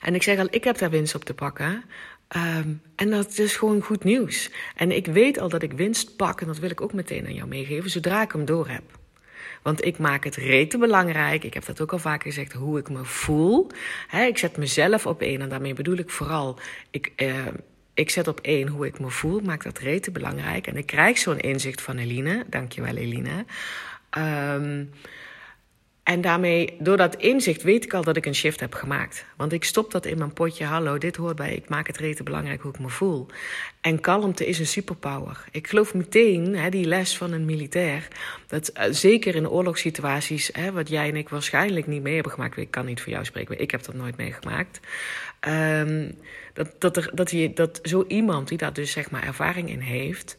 En 0.01 0.15
ik 0.15 0.23
zeg 0.23 0.39
al, 0.39 0.47
ik 0.49 0.63
heb 0.63 0.77
daar 0.77 0.89
winst 0.89 1.15
op 1.15 1.23
te 1.23 1.33
pakken. 1.33 1.83
Um, 2.35 2.81
en 2.95 3.09
dat 3.09 3.37
is 3.37 3.55
gewoon 3.55 3.81
goed 3.81 4.03
nieuws. 4.03 4.51
En 4.75 4.91
ik 4.91 5.05
weet 5.05 5.39
al 5.39 5.49
dat 5.49 5.61
ik 5.61 5.73
winst 5.73 6.15
pak, 6.15 6.41
en 6.41 6.47
dat 6.47 6.59
wil 6.59 6.69
ik 6.69 6.81
ook 6.81 6.93
meteen 6.93 7.25
aan 7.25 7.33
jou 7.33 7.47
meegeven, 7.47 7.89
zodra 7.89 8.21
ik 8.21 8.31
hem 8.31 8.45
door 8.45 8.67
heb. 8.67 9.00
Want 9.61 9.85
ik 9.85 9.97
maak 9.97 10.23
het 10.23 10.35
rete 10.35 10.77
belangrijk. 10.77 11.43
Ik 11.43 11.53
heb 11.53 11.65
dat 11.65 11.81
ook 11.81 11.91
al 11.91 11.99
vaker 11.99 12.31
gezegd, 12.31 12.53
hoe 12.53 12.79
ik 12.79 12.89
me 12.89 13.05
voel. 13.05 13.67
ik 14.27 14.37
zet 14.37 14.57
mezelf 14.57 15.05
op 15.05 15.21
één. 15.21 15.41
En 15.41 15.49
daarmee 15.49 15.73
bedoel 15.73 15.97
ik 15.97 16.09
vooral, 16.09 16.59
ik, 16.89 17.11
uh, 17.17 17.47
ik 17.93 18.09
zet 18.09 18.27
op 18.27 18.39
één 18.39 18.67
hoe 18.67 18.85
ik 18.85 18.99
me 18.99 19.09
voel. 19.09 19.39
Maak 19.39 19.63
dat 19.63 19.79
rete 19.79 20.11
belangrijk. 20.11 20.67
En 20.67 20.77
ik 20.77 20.85
krijg 20.85 21.17
zo'n 21.17 21.39
inzicht 21.39 21.81
van 21.81 21.97
Eline. 21.97 22.45
Dankjewel 22.49 22.95
Eline. 22.95 23.45
Um, 24.17 24.89
en 26.03 26.21
daarmee, 26.21 26.77
door 26.79 26.97
dat 26.97 27.15
inzicht, 27.15 27.63
weet 27.63 27.83
ik 27.83 27.93
al 27.93 28.03
dat 28.03 28.17
ik 28.17 28.25
een 28.25 28.35
shift 28.35 28.59
heb 28.59 28.73
gemaakt. 28.73 29.25
Want 29.37 29.53
ik 29.53 29.63
stop 29.63 29.91
dat 29.91 30.05
in 30.05 30.17
mijn 30.17 30.33
potje. 30.33 30.65
Hallo, 30.65 30.97
dit 30.97 31.15
hoort 31.15 31.35
bij. 31.35 31.55
Ik 31.55 31.69
maak 31.69 31.87
het 31.87 31.97
rete 31.97 32.23
belangrijk 32.23 32.61
hoe 32.61 32.71
ik 32.71 32.79
me 32.79 32.89
voel. 32.89 33.25
En 33.81 33.99
kalmte 33.99 34.45
is 34.45 34.59
een 34.59 34.67
superpower. 34.67 35.43
Ik 35.51 35.67
geloof 35.67 35.93
meteen, 35.93 36.55
hè, 36.55 36.69
die 36.69 36.85
les 36.85 37.17
van 37.17 37.31
een 37.31 37.45
militair. 37.45 38.07
Dat 38.47 38.71
uh, 38.77 38.83
zeker 38.89 39.35
in 39.35 39.49
oorlogssituaties, 39.49 40.49
hè, 40.53 40.71
wat 40.71 40.89
jij 40.89 41.09
en 41.09 41.15
ik 41.15 41.29
waarschijnlijk 41.29 41.87
niet 41.87 42.01
mee 42.01 42.13
hebben 42.13 42.31
gemaakt. 42.31 42.57
Ik 42.57 42.71
kan 42.71 42.85
niet 42.85 43.01
voor 43.01 43.11
jou 43.11 43.25
spreken, 43.25 43.59
ik 43.61 43.71
heb 43.71 43.83
dat 43.83 43.95
nooit 43.95 44.17
meegemaakt. 44.17 44.79
Um, 45.47 46.17
dat, 46.53 46.75
dat, 46.79 46.97
er, 46.97 47.09
dat, 47.13 47.31
je, 47.31 47.53
dat 47.53 47.79
zo 47.83 48.05
iemand 48.07 48.47
die 48.47 48.57
daar 48.57 48.73
dus 48.73 48.91
zeg 48.91 49.11
maar 49.11 49.23
ervaring 49.23 49.69
in 49.69 49.79
heeft 49.79 50.37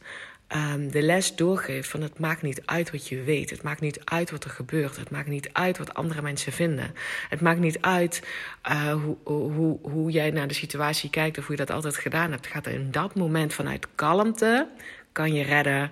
um, 0.55 0.91
de 0.91 1.01
les 1.01 1.35
doorgeeft 1.35 1.89
van 1.89 2.01
het 2.01 2.19
maakt 2.19 2.41
niet 2.41 2.61
uit 2.65 2.91
wat 2.91 3.07
je 3.07 3.23
weet. 3.23 3.49
Het 3.49 3.61
maakt 3.61 3.81
niet 3.81 4.01
uit 4.03 4.31
wat 4.31 4.43
er 4.43 4.49
gebeurt. 4.49 4.97
Het 4.97 5.09
maakt 5.09 5.27
niet 5.27 5.49
uit 5.53 5.77
wat 5.77 5.93
andere 5.93 6.21
mensen 6.21 6.51
vinden. 6.51 6.95
Het 7.29 7.41
maakt 7.41 7.59
niet 7.59 7.81
uit 7.81 8.23
uh, 8.69 8.93
hoe, 8.93 9.17
hoe, 9.23 9.79
hoe 9.81 10.11
jij 10.11 10.31
naar 10.31 10.47
de 10.47 10.53
situatie 10.53 11.09
kijkt 11.09 11.37
of 11.37 11.47
hoe 11.47 11.55
je 11.55 11.65
dat 11.65 11.75
altijd 11.75 11.97
gedaan 11.97 12.31
hebt. 12.31 12.45
Het 12.45 12.53
gaat 12.53 12.67
in 12.67 12.91
dat 12.91 13.15
moment 13.15 13.53
vanuit 13.53 13.87
kalmte 13.95 14.67
kan 15.11 15.33
je 15.33 15.43
redden. 15.43 15.91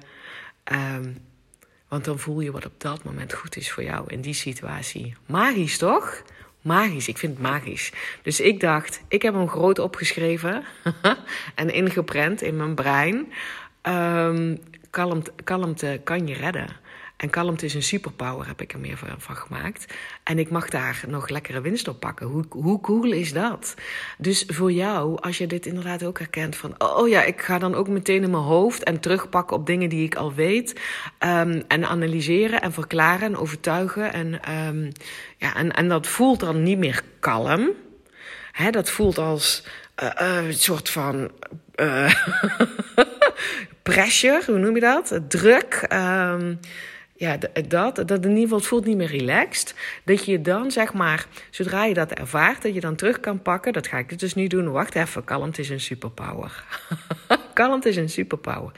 Um, 0.71 1.17
want 1.87 2.05
dan 2.05 2.19
voel 2.19 2.39
je 2.39 2.51
wat 2.51 2.65
op 2.65 2.73
dat 2.77 3.03
moment 3.03 3.33
goed 3.33 3.55
is 3.55 3.71
voor 3.71 3.83
jou 3.83 4.03
in 4.07 4.21
die 4.21 4.33
situatie. 4.33 5.15
Magisch 5.25 5.77
toch? 5.77 6.23
Magisch, 6.61 7.07
ik 7.07 7.17
vind 7.17 7.33
het 7.33 7.41
magisch. 7.41 7.91
Dus 8.21 8.39
ik 8.39 8.59
dacht, 8.59 9.01
ik 9.07 9.21
heb 9.21 9.33
hem 9.33 9.49
groot 9.49 9.79
opgeschreven 9.79 10.63
en 11.55 11.73
ingeprent 11.73 12.41
in 12.41 12.57
mijn 12.57 12.75
brein. 12.75 13.33
Um, 13.83 14.59
kalmte, 14.89 15.31
kalmte 15.43 16.01
kan 16.03 16.27
je 16.27 16.33
redden. 16.33 16.67
En 17.21 17.29
kalmte 17.29 17.65
is 17.65 17.73
een 17.73 17.83
superpower, 17.83 18.47
heb 18.47 18.61
ik 18.61 18.73
er 18.73 18.79
meer 18.79 18.97
van, 19.17 19.35
gemaakt. 19.35 19.93
En 20.23 20.39
ik 20.39 20.49
mag 20.49 20.69
daar 20.69 21.03
nog 21.07 21.29
lekkere 21.29 21.61
winst 21.61 21.87
op 21.87 21.99
pakken. 21.99 22.27
Hoe, 22.27 22.45
hoe 22.49 22.81
cool 22.81 23.11
is 23.11 23.33
dat? 23.33 23.73
Dus 24.17 24.43
voor 24.47 24.71
jou, 24.71 25.19
als 25.19 25.37
je 25.37 25.47
dit 25.47 25.65
inderdaad 25.65 26.03
ook 26.03 26.19
herkent 26.19 26.55
van... 26.55 26.75
oh 26.77 27.09
ja, 27.09 27.23
ik 27.23 27.41
ga 27.41 27.59
dan 27.59 27.75
ook 27.75 27.87
meteen 27.87 28.23
in 28.23 28.31
mijn 28.31 28.43
hoofd 28.43 28.83
en 28.83 28.99
terugpakken 28.99 29.57
op 29.57 29.65
dingen 29.65 29.89
die 29.89 30.05
ik 30.05 30.15
al 30.15 30.33
weet... 30.33 30.79
Um, 31.19 31.63
en 31.67 31.85
analyseren 31.85 32.61
en 32.61 32.73
verklaren 32.73 33.27
en 33.27 33.37
overtuigen. 33.37 34.13
En, 34.13 34.51
um, 34.67 34.91
ja, 35.37 35.55
en, 35.55 35.71
en 35.71 35.87
dat 35.87 36.07
voelt 36.07 36.39
dan 36.39 36.63
niet 36.63 36.77
meer 36.77 37.01
kalm. 37.19 37.69
Hè, 38.51 38.69
dat 38.69 38.89
voelt 38.89 39.17
als 39.17 39.63
uh, 40.03 40.09
uh, 40.21 40.45
een 40.45 40.53
soort 40.53 40.89
van... 40.89 41.31
Uh, 41.75 42.13
pressure, 43.83 44.41
hoe 44.45 44.57
noem 44.57 44.75
je 44.75 44.81
dat? 44.81 45.19
Druk. 45.27 45.87
Um, 45.93 46.59
ja, 47.21 47.37
dat, 47.67 47.95
dat 47.95 48.11
in 48.11 48.29
ieder 48.29 48.41
geval 48.41 48.57
het 48.57 48.67
voelt 48.67 48.85
niet 48.85 48.97
meer 48.97 49.17
relaxed. 49.17 49.75
Dat 50.03 50.25
je 50.25 50.41
dan, 50.41 50.71
zeg 50.71 50.93
maar, 50.93 51.25
zodra 51.49 51.85
je 51.85 51.93
dat 51.93 52.11
ervaart, 52.11 52.61
dat 52.61 52.73
je 52.73 52.79
dan 52.79 52.95
terug 52.95 53.19
kan 53.19 53.41
pakken. 53.41 53.73
Dat 53.73 53.87
ga 53.87 53.97
ik 53.97 54.19
dus 54.19 54.33
nu 54.33 54.47
doen. 54.47 54.71
Wacht 54.71 54.95
even, 54.95 55.23
kalmte 55.23 55.61
is 55.61 55.69
een 55.69 55.79
superpower. 55.79 56.63
kalmte 57.53 57.89
is 57.89 57.95
een 57.95 58.09
superpower. 58.09 58.71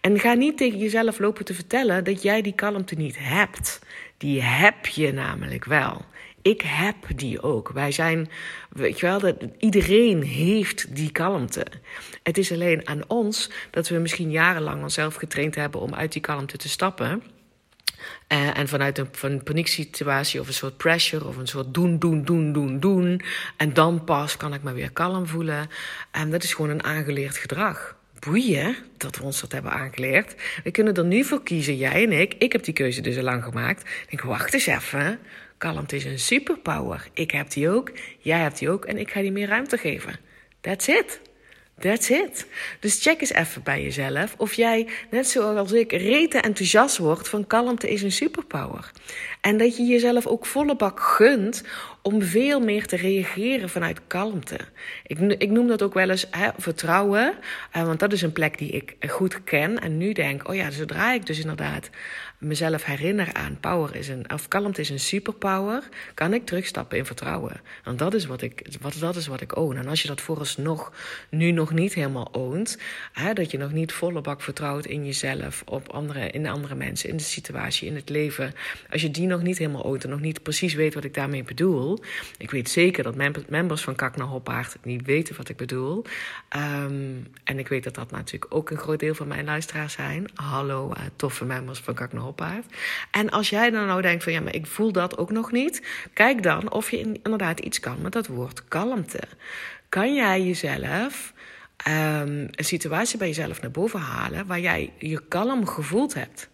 En 0.00 0.18
ga 0.20 0.32
niet 0.32 0.56
tegen 0.56 0.78
jezelf 0.78 1.18
lopen 1.18 1.44
te 1.44 1.54
vertellen 1.54 2.04
dat 2.04 2.22
jij 2.22 2.42
die 2.42 2.54
kalmte 2.54 2.94
niet 2.94 3.16
hebt. 3.18 3.80
Die 4.16 4.42
heb 4.42 4.86
je 4.86 5.12
namelijk 5.12 5.64
wel. 5.64 6.04
Ik 6.42 6.60
heb 6.60 6.96
die 7.16 7.42
ook. 7.42 7.68
Wij 7.68 7.92
zijn, 7.92 8.30
weet 8.70 9.00
je 9.00 9.06
wel, 9.06 9.20
dat, 9.20 9.36
iedereen 9.58 10.22
heeft 10.22 10.96
die 10.96 11.12
kalmte. 11.12 11.66
Het 12.22 12.38
is 12.38 12.52
alleen 12.52 12.88
aan 12.88 13.08
ons 13.08 13.50
dat 13.70 13.88
we 13.88 13.98
misschien 13.98 14.30
jarenlang 14.30 14.82
onszelf 14.82 15.14
getraind 15.14 15.54
hebben 15.54 15.80
om 15.80 15.94
uit 15.94 16.12
die 16.12 16.22
kalmte 16.22 16.56
te 16.56 16.68
stappen. 16.68 17.22
Uh, 18.28 18.58
en 18.58 18.68
vanuit 18.68 18.98
een, 18.98 19.08
van 19.12 19.42
een 19.44 20.40
of 20.40 20.46
een 20.46 20.54
soort 20.54 20.76
pressure 20.76 21.26
of 21.26 21.36
een 21.36 21.46
soort 21.46 21.74
doen, 21.74 21.98
doen, 21.98 22.24
doen, 22.24 22.52
doen, 22.52 22.80
doen. 22.80 23.22
En 23.56 23.72
dan 23.72 24.04
pas 24.04 24.36
kan 24.36 24.54
ik 24.54 24.62
me 24.62 24.72
weer 24.72 24.92
kalm 24.92 25.26
voelen. 25.26 25.68
En 26.10 26.30
dat 26.30 26.42
is 26.42 26.54
gewoon 26.54 26.70
een 26.70 26.84
aangeleerd 26.84 27.36
gedrag. 27.36 27.96
Boeien 28.18 28.76
dat 28.96 29.16
we 29.16 29.22
ons 29.22 29.40
dat 29.40 29.52
hebben 29.52 29.72
aangeleerd. 29.72 30.34
We 30.64 30.70
kunnen 30.70 30.94
er 30.94 31.04
nu 31.04 31.24
voor 31.24 31.42
kiezen, 31.42 31.76
jij 31.76 32.02
en 32.02 32.12
ik. 32.12 32.34
Ik 32.38 32.52
heb 32.52 32.64
die 32.64 32.74
keuze 32.74 33.00
dus 33.00 33.16
al 33.16 33.22
lang 33.22 33.44
gemaakt. 33.44 33.80
Ik 33.80 34.10
denk, 34.10 34.22
wacht 34.22 34.54
eens 34.54 34.66
even. 34.66 35.18
Kalmte 35.62 35.96
is 35.96 36.04
een 36.04 36.18
superpower. 36.18 37.08
Ik 37.12 37.30
heb 37.30 37.50
die 37.50 37.68
ook, 37.70 37.92
jij 38.18 38.38
hebt 38.38 38.58
die 38.58 38.70
ook 38.70 38.84
en 38.84 38.98
ik 38.98 39.10
ga 39.10 39.20
die 39.20 39.32
meer 39.32 39.48
ruimte 39.48 39.78
geven. 39.78 40.16
That's 40.60 40.88
it. 40.88 41.20
That's 41.78 42.10
it. 42.10 42.46
Dus 42.80 43.02
check 43.02 43.20
eens 43.20 43.32
even 43.32 43.62
bij 43.62 43.82
jezelf 43.82 44.34
of 44.36 44.54
jij, 44.54 44.88
net 45.10 45.28
zoals 45.28 45.72
ik, 45.72 45.92
rete 45.92 46.38
enthousiast 46.38 46.98
wordt 46.98 47.28
van 47.28 47.46
kalmte 47.46 47.90
is 47.90 48.02
een 48.02 48.12
superpower. 48.12 48.90
En 49.42 49.56
dat 49.58 49.76
je 49.76 49.82
jezelf 49.84 50.26
ook 50.26 50.46
volle 50.46 50.76
bak 50.76 51.00
gunt 51.00 51.64
om 52.02 52.22
veel 52.22 52.60
meer 52.60 52.86
te 52.86 52.96
reageren 52.96 53.68
vanuit 53.68 54.00
kalmte. 54.06 54.58
Ik, 55.06 55.18
ik 55.18 55.50
noem 55.50 55.66
dat 55.66 55.82
ook 55.82 55.94
wel 55.94 56.10
eens 56.10 56.26
hè, 56.30 56.48
vertrouwen, 56.56 57.34
uh, 57.76 57.84
want 57.84 58.00
dat 58.00 58.12
is 58.12 58.22
een 58.22 58.32
plek 58.32 58.58
die 58.58 58.70
ik 58.70 58.96
goed 59.08 59.44
ken. 59.44 59.80
En 59.80 59.98
nu 59.98 60.12
denk, 60.12 60.48
oh 60.48 60.54
ja, 60.54 60.70
zodra 60.70 61.12
ik 61.12 61.26
dus 61.26 61.38
inderdaad 61.38 61.90
mezelf 62.42 62.84
herinner 62.84 63.32
aan 63.32 63.58
power 63.60 63.96
is 63.96 64.08
een, 64.08 64.32
of 64.32 64.48
kalmte 64.48 64.80
is 64.80 64.90
een 64.90 65.00
superpower, 65.00 65.88
kan 66.14 66.34
ik 66.34 66.46
terugstappen 66.46 66.98
in 66.98 67.06
vertrouwen. 67.06 67.60
Want 67.84 67.98
dat 67.98 68.14
is 68.14 68.26
wat 68.26 68.42
ik, 68.42 68.76
wat, 68.80 68.96
dat 69.00 69.16
is 69.16 69.26
wat 69.26 69.40
ik 69.40 69.56
own. 69.56 69.76
En 69.76 69.88
als 69.88 70.02
je 70.02 70.08
dat 70.08 70.20
vooralsnog 70.20 70.92
nu 71.30 71.50
nog 71.50 71.72
niet 71.72 71.94
helemaal 71.94 72.28
oont, 72.32 72.78
hè, 73.12 73.32
dat 73.32 73.50
je 73.50 73.58
nog 73.58 73.72
niet 73.72 73.92
volle 73.92 74.20
bak 74.20 74.40
vertrouwt 74.40 74.86
in 74.86 75.06
jezelf, 75.06 75.62
op 75.66 75.88
andere, 75.88 76.30
in 76.30 76.46
andere 76.46 76.74
mensen, 76.74 77.08
in 77.08 77.16
de 77.16 77.22
situatie, 77.22 77.88
in 77.88 77.94
het 77.94 78.08
leven. 78.08 78.54
Als 78.90 79.02
je 79.02 79.10
die 79.10 79.26
nog 79.32 79.42
niet 79.42 79.58
helemaal 79.58 79.84
oont 79.84 80.04
en 80.04 80.10
nog 80.10 80.20
niet 80.20 80.42
precies 80.42 80.74
weet 80.74 80.94
wat 80.94 81.04
ik 81.04 81.14
daarmee 81.14 81.44
bedoel. 81.44 81.98
Ik 82.38 82.50
weet 82.50 82.70
zeker 82.70 83.02
dat 83.02 83.14
members 83.48 83.82
van 83.82 83.94
Kak 83.94 84.16
naar 84.16 84.26
niet 84.84 85.06
weten 85.06 85.36
wat 85.36 85.48
ik 85.48 85.56
bedoel. 85.56 86.04
Um, 86.56 87.26
en 87.44 87.58
ik 87.58 87.68
weet 87.68 87.84
dat 87.84 87.94
dat 87.94 88.10
natuurlijk 88.10 88.54
ook 88.54 88.70
een 88.70 88.76
groot 88.76 89.00
deel 89.00 89.14
van 89.14 89.28
mijn 89.28 89.44
luisteraars 89.44 89.92
zijn. 89.92 90.30
Hallo, 90.34 90.90
uh, 90.90 91.02
toffe 91.16 91.44
members 91.44 91.78
van 91.78 91.94
Kak 91.94 92.12
naar. 92.12 92.64
En 93.10 93.30
als 93.30 93.50
jij 93.50 93.70
dan 93.70 93.86
nou 93.86 94.02
denkt 94.02 94.22
van 94.24 94.32
ja, 94.32 94.40
maar 94.40 94.54
ik 94.54 94.66
voel 94.66 94.92
dat 94.92 95.18
ook 95.18 95.30
nog 95.30 95.52
niet. 95.52 95.82
Kijk 96.12 96.42
dan 96.42 96.72
of 96.72 96.90
je 96.90 96.98
inderdaad 97.22 97.60
iets 97.60 97.80
kan 97.80 98.02
met 98.02 98.12
dat 98.12 98.26
woord 98.26 98.64
kalmte. 98.68 99.20
Kan 99.88 100.14
jij 100.14 100.42
jezelf 100.42 101.32
um, 101.88 102.48
een 102.50 102.64
situatie 102.64 103.18
bij 103.18 103.28
jezelf 103.28 103.60
naar 103.60 103.70
boven 103.70 104.00
halen 104.00 104.46
waar 104.46 104.60
jij 104.60 104.92
je 104.98 105.28
kalm 105.28 105.66
gevoeld 105.66 106.14
hebt? 106.14 106.50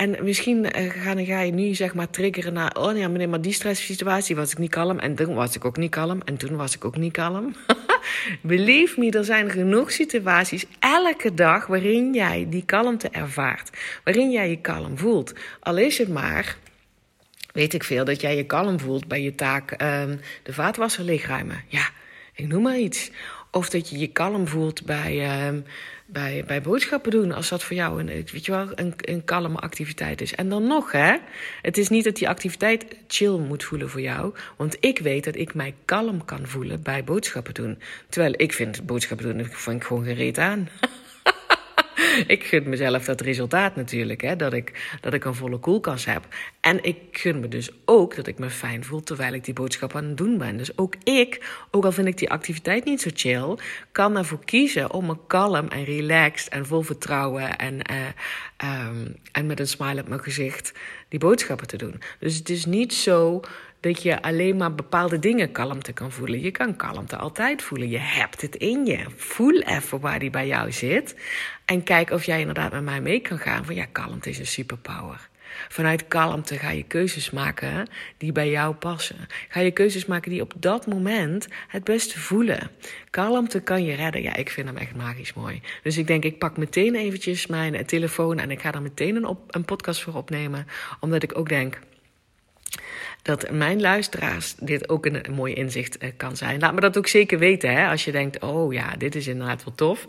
En 0.00 0.16
misschien 0.20 0.80
uh, 0.80 0.90
ga, 1.26 1.40
je 1.40 1.52
nu 1.52 1.74
zeg 1.74 1.94
maar 1.94 2.10
triggeren 2.10 2.52
naar... 2.52 2.76
oh 2.76 2.96
ja, 2.96 3.08
meneer, 3.08 3.28
maar 3.28 3.40
die 3.40 3.52
stresssituatie 3.52 4.36
was 4.36 4.52
ik 4.52 4.58
niet 4.58 4.70
kalm... 4.70 4.98
en 4.98 5.14
toen 5.14 5.34
was 5.34 5.56
ik 5.56 5.64
ook 5.64 5.76
niet 5.76 5.90
kalm 5.90 6.20
en 6.24 6.36
toen 6.36 6.56
was 6.56 6.74
ik 6.74 6.84
ook 6.84 6.96
niet 6.96 7.12
kalm. 7.12 7.54
Believe 8.40 9.00
me, 9.00 9.10
er 9.10 9.24
zijn 9.24 9.50
genoeg 9.50 9.90
situaties 9.90 10.66
elke 10.78 11.34
dag... 11.34 11.66
waarin 11.66 12.14
jij 12.14 12.46
die 12.48 12.64
kalmte 12.64 13.08
ervaart. 13.08 13.70
Waarin 14.04 14.30
jij 14.30 14.50
je 14.50 14.60
kalm 14.60 14.98
voelt. 14.98 15.32
Al 15.60 15.76
is 15.76 15.98
het 15.98 16.08
maar... 16.08 16.56
weet 17.52 17.74
ik 17.74 17.84
veel, 17.84 18.04
dat 18.04 18.20
jij 18.20 18.36
je 18.36 18.46
kalm 18.46 18.80
voelt 18.80 19.08
bij 19.08 19.22
je 19.22 19.34
taak... 19.34 19.70
Um, 19.70 20.20
de 20.42 20.52
vaatwasser 20.52 21.04
leegruimen. 21.04 21.64
Ja, 21.68 21.90
ik 22.34 22.48
noem 22.48 22.62
maar 22.62 22.78
iets. 22.78 23.10
Of 23.50 23.70
dat 23.70 23.90
je 23.90 23.98
je 23.98 24.08
kalm 24.08 24.48
voelt 24.48 24.84
bij... 24.84 25.46
Um, 25.48 25.64
bij, 26.12 26.44
bij 26.46 26.62
boodschappen 26.62 27.10
doen. 27.10 27.32
Als 27.32 27.48
dat 27.48 27.62
voor 27.62 27.76
jou 27.76 28.00
een, 28.00 28.06
weet 28.06 28.44
je 28.44 28.52
wel, 28.52 28.68
een, 28.74 28.94
een 28.96 29.24
kalme 29.24 29.58
activiteit 29.58 30.20
is. 30.20 30.34
En 30.34 30.48
dan 30.48 30.66
nog, 30.66 30.92
hè. 30.92 31.16
Het 31.62 31.78
is 31.78 31.88
niet 31.88 32.04
dat 32.04 32.16
die 32.16 32.28
activiteit 32.28 32.84
chill 33.06 33.38
moet 33.38 33.64
voelen 33.64 33.90
voor 33.90 34.00
jou. 34.00 34.34
Want 34.56 34.76
ik 34.80 34.98
weet 34.98 35.24
dat 35.24 35.36
ik 35.36 35.54
mij 35.54 35.74
kalm 35.84 36.24
kan 36.24 36.46
voelen 36.46 36.82
bij 36.82 37.04
boodschappen 37.04 37.54
doen. 37.54 37.78
Terwijl 38.08 38.34
ik 38.36 38.52
vind 38.52 38.86
boodschappen 38.86 39.26
doen, 39.26 39.46
vind 39.46 39.76
ik 39.76 39.86
gewoon 39.86 40.04
gereed 40.04 40.38
aan. 40.38 40.68
ik 42.26 42.44
gun 42.44 42.68
mezelf 42.68 43.04
dat 43.04 43.20
resultaat 43.20 43.76
natuurlijk, 43.76 44.20
hè, 44.20 44.36
dat, 44.36 44.52
ik, 44.52 44.96
dat 45.00 45.12
ik 45.12 45.24
een 45.24 45.34
volle 45.34 45.58
koelkast 45.58 46.04
heb. 46.04 46.26
En 46.60 46.84
ik 46.84 46.96
gun 47.12 47.40
me 47.40 47.48
dus 47.48 47.70
ook 47.84 48.16
dat 48.16 48.26
ik 48.26 48.38
me 48.38 48.50
fijn 48.50 48.84
voel 48.84 49.02
terwijl 49.02 49.32
ik 49.32 49.44
die 49.44 49.54
boodschap 49.54 49.96
aan 49.96 50.04
het 50.04 50.16
doen 50.16 50.38
ben. 50.38 50.56
Dus 50.56 50.78
ook 50.78 50.94
ik, 51.04 51.64
ook 51.70 51.84
al 51.84 51.92
vind 51.92 52.06
ik 52.06 52.18
die 52.18 52.30
activiteit 52.30 52.84
niet 52.84 53.00
zo 53.00 53.10
chill, 53.14 53.58
kan 53.92 54.16
ervoor 54.16 54.44
kiezen 54.44 54.92
om 54.92 55.06
me 55.06 55.16
kalm 55.26 55.68
en 55.68 55.84
relaxed 55.84 56.52
en 56.52 56.66
vol 56.66 56.82
vertrouwen 56.82 57.56
en, 57.56 57.80
uh, 57.90 58.86
en 59.32 59.46
met 59.46 59.60
een 59.60 59.66
smile 59.66 60.00
op 60.00 60.08
mijn 60.08 60.22
gezicht 60.22 60.72
die 61.08 61.18
boodschappen 61.18 61.66
te 61.66 61.76
doen. 61.76 62.02
Dus 62.18 62.36
het 62.36 62.48
is 62.48 62.64
niet 62.64 62.94
zo 62.94 63.40
dat 63.80 64.02
je 64.02 64.22
alleen 64.22 64.56
maar 64.56 64.74
bepaalde 64.74 65.18
dingen 65.18 65.52
kalmte 65.52 65.92
kan 65.92 66.12
voelen. 66.12 66.40
Je 66.40 66.50
kan 66.50 66.76
kalmte 66.76 67.16
altijd 67.16 67.62
voelen. 67.62 67.88
Je 67.88 67.98
hebt 67.98 68.40
het 68.42 68.56
in 68.56 68.86
je. 68.86 69.04
Voel 69.16 69.60
even 69.60 70.00
waar 70.00 70.18
die 70.18 70.30
bij 70.30 70.46
jou 70.46 70.72
zit. 70.72 71.14
En 71.64 71.82
kijk 71.82 72.10
of 72.10 72.24
jij 72.24 72.40
inderdaad 72.40 72.72
met 72.72 72.82
mij 72.82 73.00
mee 73.00 73.20
kan 73.20 73.38
gaan. 73.38 73.64
Van 73.64 73.74
ja, 73.74 73.84
kalmte 73.92 74.30
is 74.30 74.38
een 74.38 74.46
superpower. 74.46 75.28
Vanuit 75.68 76.08
kalmte 76.08 76.58
ga 76.58 76.70
je 76.70 76.82
keuzes 76.82 77.30
maken 77.30 77.88
die 78.16 78.32
bij 78.32 78.50
jou 78.50 78.74
passen. 78.74 79.26
Ga 79.48 79.60
je 79.60 79.70
keuzes 79.70 80.06
maken 80.06 80.30
die 80.30 80.40
op 80.40 80.52
dat 80.56 80.86
moment 80.86 81.48
het 81.68 81.84
beste 81.84 82.20
voelen. 82.20 82.70
Kalmte 83.10 83.60
kan 83.60 83.84
je 83.84 83.94
redden. 83.94 84.22
Ja, 84.22 84.34
ik 84.34 84.50
vind 84.50 84.66
hem 84.66 84.76
echt 84.76 84.96
magisch 84.96 85.34
mooi. 85.34 85.62
Dus 85.82 85.96
ik 85.96 86.06
denk, 86.06 86.24
ik 86.24 86.38
pak 86.38 86.56
meteen 86.56 86.94
eventjes 86.94 87.46
mijn 87.46 87.86
telefoon 87.86 88.38
en 88.38 88.50
ik 88.50 88.60
ga 88.60 88.72
er 88.72 88.82
meteen 88.82 89.16
een, 89.16 89.26
op, 89.26 89.54
een 89.54 89.64
podcast 89.64 90.02
voor 90.02 90.14
opnemen. 90.14 90.66
Omdat 91.00 91.22
ik 91.22 91.38
ook 91.38 91.48
denk, 91.48 91.78
dat 93.22 93.50
mijn 93.50 93.80
luisteraars 93.80 94.54
dit 94.54 94.88
ook 94.88 95.06
een, 95.06 95.22
mooi 95.30 95.54
inzicht 95.54 95.98
eh, 95.98 96.10
kan 96.16 96.36
zijn. 96.36 96.60
Laat 96.60 96.74
me 96.74 96.80
dat 96.80 96.98
ook 96.98 97.06
zeker 97.06 97.38
weten, 97.38 97.72
hè, 97.72 97.88
als 97.88 98.04
je 98.04 98.12
denkt: 98.12 98.42
oh 98.42 98.72
ja, 98.72 98.96
dit 98.96 99.14
is 99.14 99.26
inderdaad 99.26 99.64
wel 99.64 99.74
tof. 99.74 100.06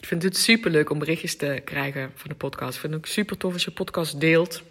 Ik 0.00 0.06
vind 0.06 0.22
het 0.22 0.36
super 0.36 0.70
leuk 0.70 0.90
om 0.90 0.98
berichtjes 0.98 1.36
te 1.36 1.60
krijgen 1.64 2.10
van 2.14 2.30
de 2.30 2.36
podcast. 2.36 2.74
Ik 2.74 2.80
vind 2.80 2.92
het 2.92 3.02
ook 3.02 3.08
super 3.08 3.36
tof 3.36 3.52
als 3.52 3.64
je 3.64 3.70
podcast 3.70 4.20
deelt. 4.20 4.62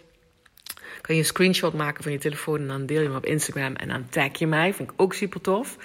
Kan 1.00 1.14
je 1.14 1.20
een 1.20 1.26
screenshot 1.26 1.74
maken 1.74 2.02
van 2.02 2.12
je 2.12 2.18
telefoon 2.18 2.60
en 2.60 2.68
dan 2.68 2.86
deel 2.86 3.00
je 3.00 3.06
hem 3.06 3.16
op 3.16 3.26
Instagram 3.26 3.74
en 3.74 3.88
dan 3.88 4.08
tag 4.08 4.38
je 4.38 4.46
mij. 4.46 4.74
Vind 4.74 4.90
ik 4.90 5.00
ook 5.00 5.14
super 5.14 5.40
tof. 5.40 5.76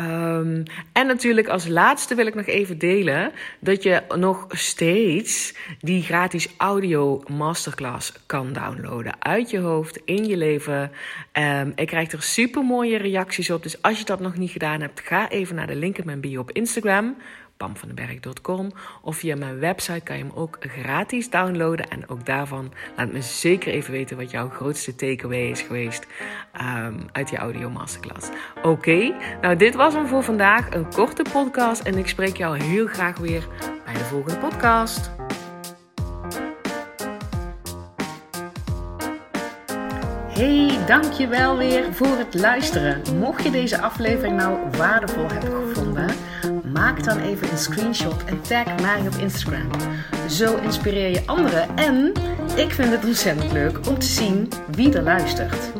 Um, 0.00 0.62
en 0.92 1.06
natuurlijk 1.06 1.48
als 1.48 1.66
laatste 1.66 2.14
wil 2.14 2.26
ik 2.26 2.34
nog 2.34 2.46
even 2.46 2.78
delen 2.78 3.32
dat 3.60 3.82
je 3.82 4.02
nog 4.16 4.46
steeds 4.48 5.54
die 5.80 6.02
gratis 6.02 6.48
audio 6.56 7.22
masterclass 7.28 8.12
kan 8.26 8.52
downloaden 8.52 9.22
uit 9.22 9.50
je 9.50 9.58
hoofd, 9.58 10.00
in 10.04 10.24
je 10.24 10.36
leven. 10.36 10.90
Um, 11.32 11.72
ik 11.74 11.86
krijg 11.86 12.12
er 12.12 12.22
super 12.22 12.64
mooie 12.64 12.98
reacties 12.98 13.50
op. 13.50 13.62
Dus 13.62 13.82
als 13.82 13.98
je 13.98 14.04
dat 14.04 14.20
nog 14.20 14.36
niet 14.36 14.50
gedaan 14.50 14.80
hebt, 14.80 15.00
ga 15.00 15.30
even 15.30 15.54
naar 15.54 15.66
de 15.66 15.76
link 15.76 15.98
in 15.98 16.06
mijn 16.06 16.20
bio 16.20 16.40
op 16.40 16.50
Instagram 16.50 17.16
pamvandenberg.com. 17.60 18.70
Of 19.02 19.16
via 19.16 19.36
mijn 19.36 19.58
website 19.58 20.00
kan 20.00 20.16
je 20.16 20.22
hem 20.22 20.32
ook 20.34 20.58
gratis 20.60 21.30
downloaden. 21.30 21.88
En 21.88 22.08
ook 22.08 22.26
daarvan 22.26 22.72
laat 22.96 23.12
me 23.12 23.22
zeker 23.22 23.72
even 23.72 23.92
weten 23.92 24.16
wat 24.16 24.30
jouw 24.30 24.48
grootste 24.48 24.94
takeaway 24.94 25.50
is 25.50 25.60
geweest 25.60 26.06
um, 26.60 27.06
uit 27.12 27.28
die 27.28 27.38
audio 27.38 27.70
masterclass. 27.70 28.28
Oké, 28.62 29.14
nou 29.40 29.56
dit 29.56 29.74
was 29.74 29.94
hem 29.94 30.06
voor 30.06 30.22
vandaag. 30.22 30.74
Een 30.74 30.92
korte 30.92 31.24
podcast. 31.32 31.82
En 31.82 31.98
ik 31.98 32.08
spreek 32.08 32.36
jou 32.36 32.62
heel 32.62 32.86
graag 32.86 33.18
weer 33.18 33.46
bij 33.84 33.94
de 33.94 34.04
volgende 34.04 34.38
podcast. 34.38 35.10
Hey, 40.40 40.78
dankjewel 40.86 41.56
weer 41.56 41.94
voor 41.94 42.16
het 42.16 42.34
luisteren. 42.34 43.02
Mocht 43.18 43.42
je 43.42 43.50
deze 43.50 43.80
aflevering 43.80 44.36
nou 44.36 44.58
waardevol 44.76 45.28
hebben 45.28 45.50
gevonden, 45.50 46.08
maak 46.80 47.04
dan 47.04 47.18
even 47.18 47.50
een 47.50 47.58
screenshot 47.58 48.24
en 48.24 48.40
tag 48.40 48.80
mij 48.80 49.00
op 49.00 49.14
Instagram. 49.14 49.70
Zo 50.28 50.56
inspireer 50.56 51.10
je 51.10 51.22
anderen 51.26 51.76
en 51.76 52.12
ik 52.56 52.72
vind 52.72 52.90
het 52.90 53.04
ontzettend 53.04 53.52
leuk 53.52 53.88
om 53.88 53.98
te 53.98 54.06
zien 54.06 54.48
wie 54.70 54.92
er 54.94 55.02
luistert. 55.02 55.79